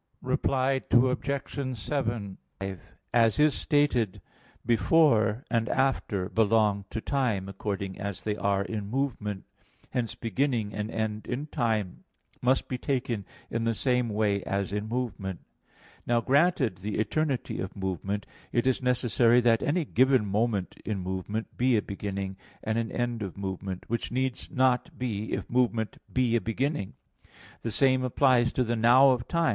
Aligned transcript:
Reply 0.23 0.81
Obj. 0.89 1.77
7: 1.77 2.37
As 3.13 3.37
is 3.37 3.53
stated 3.53 4.13
(Phys. 4.17 4.17
iv, 4.17 4.17
text 4.17 4.21
99), 4.23 4.23
"before" 4.65 5.45
and 5.51 5.69
"after" 5.69 6.27
belong 6.27 6.85
to 6.89 6.99
time, 7.01 7.47
according 7.47 7.99
as 7.99 8.23
they 8.23 8.35
are 8.35 8.63
in 8.65 8.89
movement. 8.89 9.43
Hence 9.91 10.15
beginning 10.15 10.73
and 10.73 10.89
end 10.89 11.27
in 11.27 11.45
time 11.45 12.03
must 12.41 12.67
be 12.67 12.79
taken 12.79 13.27
in 13.51 13.65
the 13.65 13.75
same 13.75 14.09
way 14.09 14.41
as 14.41 14.73
in 14.73 14.87
movement. 14.89 15.41
Now, 16.07 16.19
granted 16.19 16.79
the 16.79 16.97
eternity 16.97 17.59
of 17.59 17.75
movement, 17.75 18.25
it 18.51 18.65
is 18.65 18.81
necessary 18.81 19.39
that 19.41 19.61
any 19.61 19.85
given 19.85 20.25
moment 20.25 20.73
in 20.83 20.97
movement 20.97 21.55
be 21.57 21.77
a 21.77 21.81
beginning 21.83 22.37
and 22.63 22.79
an 22.79 22.91
end 22.91 23.21
of 23.21 23.37
movement; 23.37 23.83
which 23.87 24.11
need 24.11 24.47
not 24.49 24.97
be 24.97 25.31
if 25.31 25.47
movement 25.47 25.99
be 26.11 26.35
a 26.35 26.41
beginning. 26.41 26.95
The 27.61 27.69
same 27.69 28.03
applies 28.03 28.51
to 28.53 28.63
the 28.63 28.75
"now" 28.75 29.11
of 29.11 29.27
time. 29.27 29.49